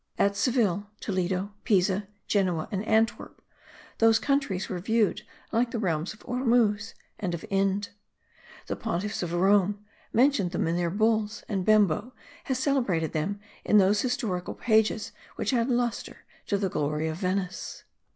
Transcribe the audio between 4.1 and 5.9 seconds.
countries were viewed like the